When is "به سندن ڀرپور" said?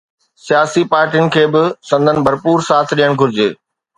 1.53-2.57